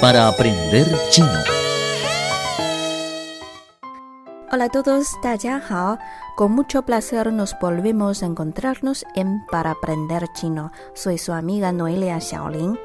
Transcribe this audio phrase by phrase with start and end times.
[0.00, 1.28] Para aprender chino.
[4.50, 5.08] Hola a todos,
[5.68, 5.98] Hao.
[6.36, 10.72] Con mucho placer nos volvemos a encontrarnos en Para aprender chino.
[10.94, 12.78] Soy su amiga Noelia Xiaolin.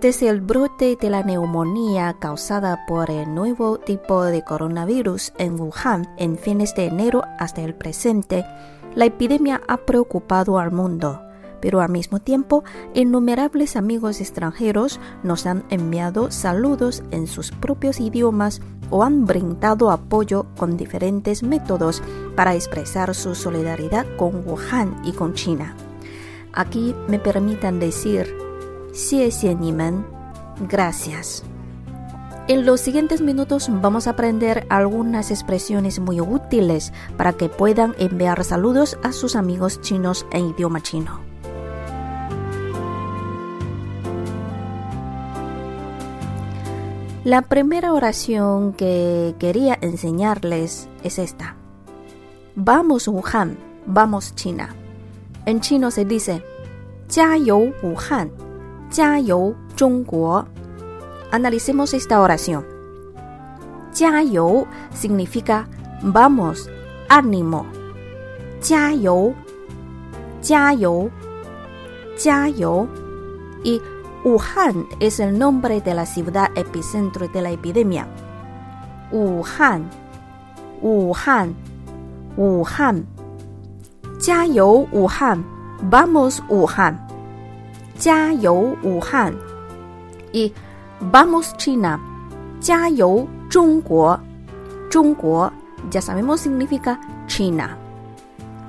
[0.00, 6.14] Desde el brote de la neumonía causada por el nuevo tipo de coronavirus en Wuhan
[6.16, 8.46] en fines de enero hasta el presente,
[8.94, 11.25] la epidemia ha preocupado al mundo
[11.66, 12.62] pero al mismo tiempo
[12.94, 20.46] innumerables amigos extranjeros nos han enviado saludos en sus propios idiomas o han brindado apoyo
[20.56, 22.04] con diferentes métodos
[22.36, 25.74] para expresar su solidaridad con Wuhan y con China.
[26.52, 28.32] Aquí me permitan decir,
[29.58, 30.06] Niman,
[30.68, 31.42] gracias.
[32.46, 38.44] En los siguientes minutos vamos a aprender algunas expresiones muy útiles para que puedan enviar
[38.44, 41.25] saludos a sus amigos chinos en idioma chino.
[47.26, 51.56] La primera oración que quería enseñarles es esta.
[52.54, 54.76] Vamos Wuhan, vamos China.
[55.44, 56.44] En chino se dice,
[57.10, 58.30] Jia you Wuhan,
[58.92, 60.46] Jia you Zhongguo.
[61.32, 62.64] Analicemos esta oración.
[63.92, 64.22] Jia
[64.94, 65.68] significa
[66.02, 66.70] vamos,
[67.08, 67.66] ánimo.
[68.62, 69.34] Jia you,
[70.44, 71.10] Jia you,
[72.16, 72.46] Jia.
[73.64, 73.82] Y
[74.25, 78.07] Wuhan es el nombre de la ciudad epicentro de la epidemia.
[79.11, 79.89] Wuhan,
[80.81, 81.55] Wuhan,
[82.37, 83.05] Wuhan.
[84.19, 85.43] 加油武汉，
[85.89, 86.95] vamos Wuhan.
[87.97, 89.33] 加油武汉。
[90.31, 90.53] Y
[91.11, 91.99] vamos China.
[92.59, 94.19] 加油中国，
[94.91, 95.51] 中国
[95.89, 97.75] ya sabemos significa China.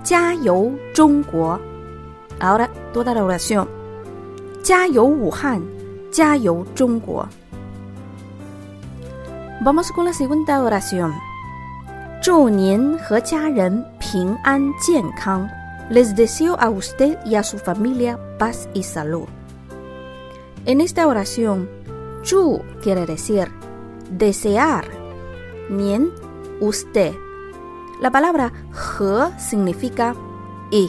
[0.02, 1.60] 加油中国。
[2.40, 3.68] Ahora toda la oración.
[4.66, 5.60] 加油武汉，
[6.10, 7.28] 加油中国。
[9.64, 11.12] Vamos con la segunda oración.
[12.22, 15.48] 祝您和家人平安健康。
[15.90, 19.26] Les deseo a usted y a su familia paz y salud.
[20.64, 21.68] En esta oración,
[22.22, 23.48] 祝 quiere decir
[24.16, 24.84] desear.
[25.68, 26.10] 您
[26.60, 27.12] usted.
[28.00, 30.14] La palabra 和 significa
[30.70, 30.88] y.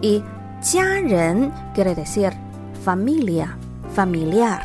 [0.00, 0.22] Y
[0.62, 2.32] 家人 quiere decir
[2.85, 3.47] familia,
[3.95, 4.59] familiar.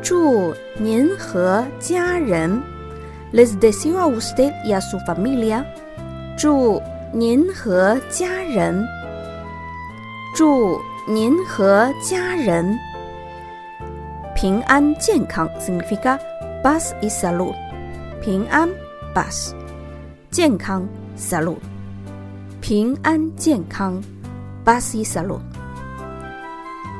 [0.00, 2.62] 祝您和家人
[3.32, 5.64] Les deseo a usted y a su familia.
[6.38, 6.80] 祝
[7.12, 8.86] 您和家人。
[10.36, 12.78] 祝您和家人
[14.36, 16.16] 平安健康 significa
[16.62, 17.52] paz y salud.
[18.22, 18.68] 平安
[19.12, 19.52] ，bas
[20.30, 20.86] 健康
[21.18, 21.58] salud。
[22.60, 24.00] 平安健康
[24.64, 25.49] paz y salud。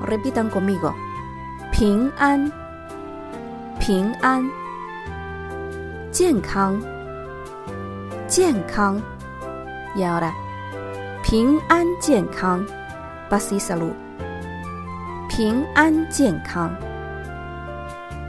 [0.02, 0.94] Repitan conmigo.
[1.72, 2.52] 平安，
[3.80, 4.50] 平安，
[6.12, 6.80] 健康，
[8.28, 9.02] 健康。
[9.96, 10.32] Y ahora,
[11.24, 12.66] 平安健康，
[13.30, 13.94] paz y salud。
[15.30, 16.72] 平安健康，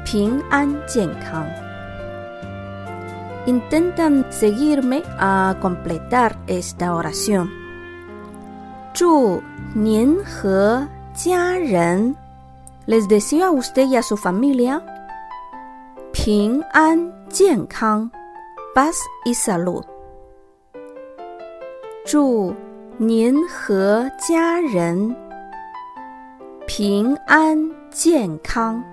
[0.04, 1.47] 平安健康。
[3.47, 7.48] Intentan seguirme a completar esta oración.
[8.92, 9.42] 祝
[9.75, 12.16] 您和 家人
[12.88, 14.81] Les deseo a usted y a su familia
[16.11, 18.09] 平安健康
[18.73, 18.95] paz
[19.25, 19.83] y salud
[22.05, 22.53] 祝
[22.97, 25.16] 您和家人
[26.66, 27.57] 平安
[27.89, 28.83] 健康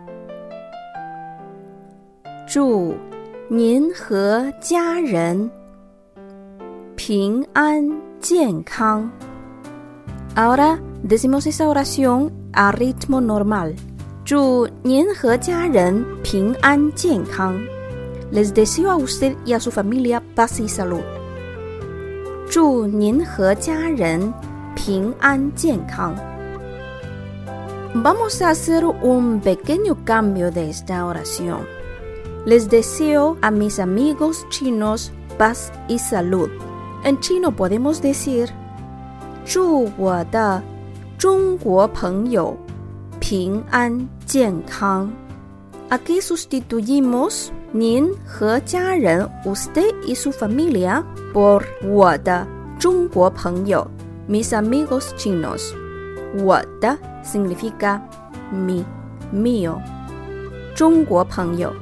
[2.47, 2.95] 祝
[3.49, 5.51] 您和家人
[6.97, 7.85] 平安
[8.21, 9.11] 健康
[10.36, 13.76] Ahora decimos esa oración a ritmo normal.
[14.26, 17.60] 祝您和家人平安健康。
[18.32, 21.04] Les deseo a usted y a su familia paz y salud.
[22.50, 24.34] 祝您和家人
[24.76, 26.16] 平安健康。
[27.96, 31.68] Vamos a hacer un pequeño cambio de esta oración.
[32.46, 36.50] Les deseo a mis amigos chinos paz y salud.
[37.04, 38.50] En chino podemos decir
[39.49, 40.63] 祝我的
[41.17, 42.55] 中国朋友
[43.19, 43.91] 平安
[44.27, 45.11] 健康。
[45.89, 51.03] Aquí sustituimos 您和家人 usted y su familia
[51.33, 52.47] por 我的
[52.79, 53.91] 中国朋友
[54.29, 55.73] mis amigos chinos。
[56.45, 57.99] 我的 significa
[58.53, 58.85] mi
[59.33, 59.81] mío
[60.75, 61.73] 中国朋友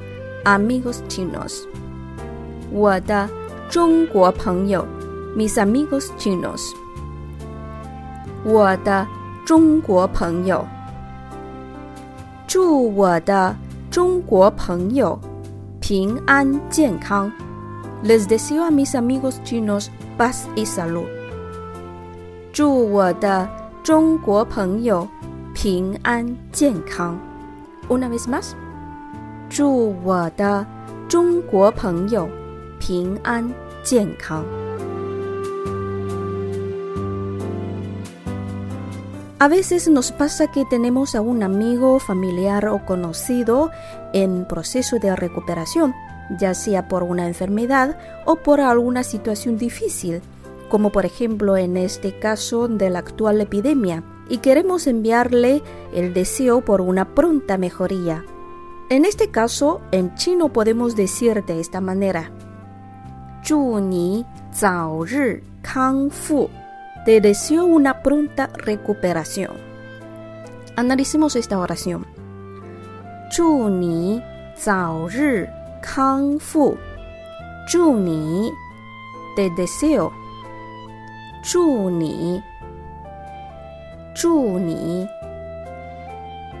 [0.45, 1.63] amigos chinos。
[2.71, 3.29] 我的
[3.69, 4.87] 中国朋友
[5.35, 6.86] mis amigos chinos。
[8.47, 9.05] 我的
[9.45, 10.65] 中国朋友
[12.47, 13.53] 祝我的
[13.91, 15.19] 中国朋友
[15.81, 17.29] 平安健康。
[18.05, 21.03] Les deseo a mis amigos chinos paz y salud。
[22.53, 23.49] 祝我的
[23.83, 25.05] 中国朋友
[25.53, 27.19] 平安健康。
[27.89, 28.51] Una vez más，
[29.49, 30.65] 祝我的
[31.09, 32.29] 中国朋友
[32.79, 33.51] 平安
[33.83, 34.45] 健康。
[39.38, 43.70] A veces nos pasa que tenemos a un amigo, familiar o conocido
[44.12, 45.94] en proceso de recuperación,
[46.38, 50.22] ya sea por una enfermedad o por alguna situación difícil,
[50.68, 55.62] como por ejemplo en este caso de la actual epidemia, y queremos enviarle
[55.92, 58.24] el deseo por una pronta mejoría.
[58.88, 62.30] En este caso, en chino podemos decir de esta manera:
[63.42, 66.48] 祝你早日康复。
[67.06, 69.52] te deseo una pronta recuperación.
[70.76, 72.04] Analicemos esta oración.
[73.30, 74.22] 祝你
[74.54, 75.48] 早日
[75.80, 76.76] 康复。
[77.66, 78.52] 祝你
[79.34, 80.12] te deseo.
[81.42, 82.42] 祝你
[84.14, 85.08] 祝你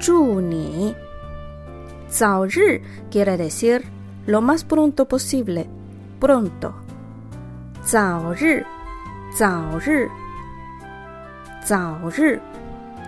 [0.00, 0.94] 祝你
[2.08, 2.80] 早日
[3.10, 3.82] quiere decir
[4.26, 5.66] lo más pronto posible.
[6.18, 6.72] Pronto.
[7.84, 8.64] 早日
[9.36, 10.08] 早日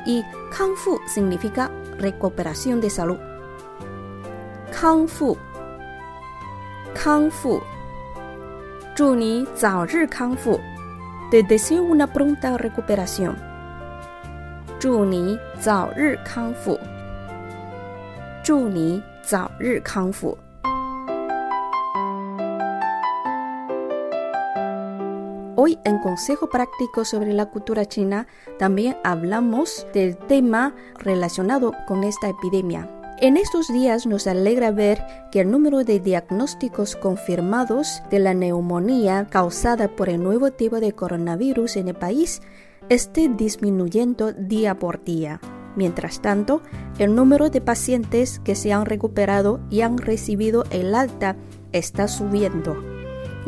[0.05, 0.23] y
[0.55, 3.17] Kang Fu significa recuperación de salud.
[4.79, 5.37] Kang Fu,
[6.93, 7.61] Kang Fu.
[10.09, 10.59] Kang Fu.
[11.31, 13.37] Te deseo una pronta recuperación.
[16.25, 16.77] Kang Fu.
[19.83, 20.48] Kang Fu.
[25.83, 28.27] En Consejo Práctico sobre la Cultura China
[28.57, 32.89] también hablamos del tema relacionado con esta epidemia.
[33.21, 39.27] En estos días nos alegra ver que el número de diagnósticos confirmados de la neumonía
[39.29, 42.41] causada por el nuevo tipo de coronavirus en el país
[42.87, 45.41] esté disminuyendo día por día.
[45.75, 46.61] Mientras tanto,
[46.97, 51.35] el número de pacientes que se han recuperado y han recibido el alta
[51.71, 52.88] está subiendo.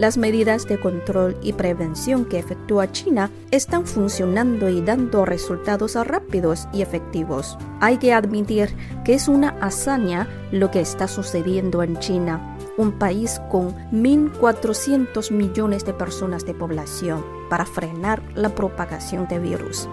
[0.02, 6.68] Las medidas de control y prevención que efectúa China están funcionando y dando resultados rápidos
[6.74, 7.56] y efectivos.
[7.82, 8.76] Hay que admitir
[9.06, 15.86] que es una hazaña lo que está sucediendo en China, un país con 1.400 millones
[15.86, 19.88] de personas de población, para frenar la propagación de virus.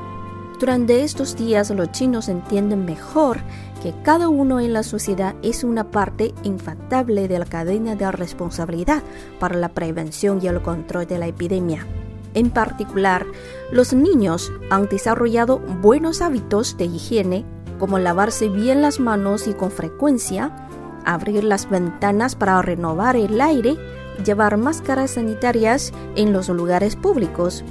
[0.58, 3.38] Durante estos días los chinos entienden mejor
[3.80, 9.04] que cada uno en la sociedad es una parte infaltable de la cadena de responsabilidad
[9.38, 11.86] para la prevención y el control de la epidemia.
[12.34, 13.24] En particular,
[13.70, 17.44] los niños han desarrollado buenos hábitos de higiene,
[17.78, 20.68] como lavarse bien las manos y con frecuencia,
[21.04, 23.76] abrir las ventanas para renovar el aire,
[24.24, 27.64] llevar máscaras sanitarias en los lugares públicos,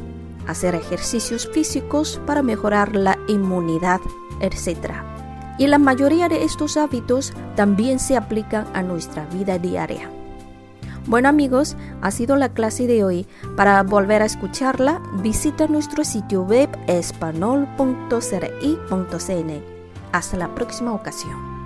[0.48, 4.02] hacer ejercicios físicos para mejorar la inmunidad,
[4.42, 4.94] etc.
[5.58, 10.10] Y la mayoría de estos hábitos también se aplican a nuestra vida diaria.
[11.08, 13.26] Bueno amigos, ha sido la clase de hoy.
[13.56, 19.64] Para volver a escucharla, visita nuestro sitio web espanol.cri.cn.
[20.12, 21.57] Hasta la próxima ocasión.